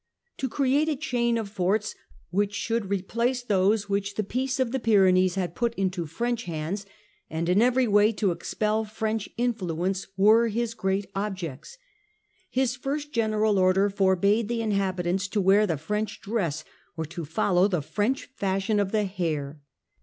[0.37, 1.93] To create a chain of forts
[2.31, 6.87] which should replace those which the Peace of the Pyrenees had put into French hands,
[7.29, 11.77] and in every way to expel F rench influence, were his great objects.
[12.49, 16.63] His first general order forbade the inhabitants to wear the French dress
[16.97, 19.61] or to follow the French fashion of the hair.